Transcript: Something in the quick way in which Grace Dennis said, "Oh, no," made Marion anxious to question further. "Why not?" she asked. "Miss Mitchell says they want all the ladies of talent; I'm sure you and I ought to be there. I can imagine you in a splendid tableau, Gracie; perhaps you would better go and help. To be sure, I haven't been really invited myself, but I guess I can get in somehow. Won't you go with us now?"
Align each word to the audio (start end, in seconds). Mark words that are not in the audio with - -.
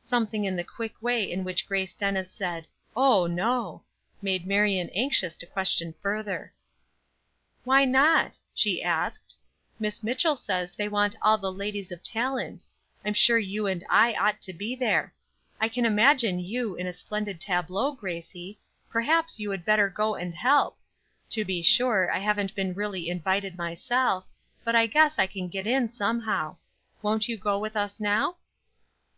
Something 0.00 0.46
in 0.46 0.56
the 0.56 0.64
quick 0.64 0.94
way 1.02 1.30
in 1.30 1.44
which 1.44 1.66
Grace 1.66 1.92
Dennis 1.92 2.30
said, 2.30 2.66
"Oh, 2.96 3.26
no," 3.26 3.82
made 4.22 4.46
Marion 4.46 4.88
anxious 4.94 5.36
to 5.36 5.46
question 5.46 5.94
further. 6.00 6.54
"Why 7.64 7.84
not?" 7.84 8.38
she 8.54 8.82
asked. 8.82 9.36
"Miss 9.78 10.02
Mitchell 10.02 10.36
says 10.36 10.74
they 10.74 10.88
want 10.88 11.16
all 11.20 11.36
the 11.36 11.52
ladies 11.52 11.92
of 11.92 12.02
talent; 12.02 12.66
I'm 13.04 13.12
sure 13.12 13.36
you 13.38 13.66
and 13.66 13.84
I 13.90 14.14
ought 14.14 14.40
to 14.40 14.54
be 14.54 14.74
there. 14.74 15.12
I 15.60 15.68
can 15.68 15.84
imagine 15.84 16.38
you 16.40 16.74
in 16.74 16.86
a 16.86 16.94
splendid 16.94 17.38
tableau, 17.38 17.92
Gracie; 17.92 18.58
perhaps 18.88 19.38
you 19.38 19.50
would 19.50 19.66
better 19.66 19.90
go 19.90 20.14
and 20.14 20.34
help. 20.34 20.78
To 21.32 21.44
be 21.44 21.60
sure, 21.60 22.10
I 22.10 22.20
haven't 22.20 22.54
been 22.54 22.72
really 22.72 23.10
invited 23.10 23.58
myself, 23.58 24.24
but 24.64 24.74
I 24.74 24.86
guess 24.86 25.18
I 25.18 25.26
can 25.26 25.46
get 25.48 25.66
in 25.66 25.90
somehow. 25.90 26.56
Won't 27.02 27.28
you 27.28 27.36
go 27.36 27.58
with 27.58 27.76
us 27.76 28.00
now?" 28.00 28.38